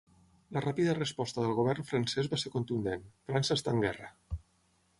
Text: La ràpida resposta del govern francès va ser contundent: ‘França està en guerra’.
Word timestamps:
La 0.55 0.61
ràpida 0.65 0.95
resposta 0.99 1.43
del 1.43 1.53
govern 1.59 1.85
francès 1.91 2.29
va 2.31 2.39
ser 2.45 2.53
contundent: 2.55 3.05
‘França 3.29 3.59
està 3.61 3.77
en 3.77 3.87
guerra’. 3.87 4.13